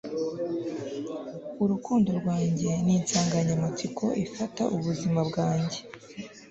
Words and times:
urukundo 1.63 2.09
rwanjye 2.19 2.69
ninsanganyamatsiko 2.85 4.05
ifata 4.25 4.63
ubuzima 4.75 5.19
bwanjye 5.29 5.77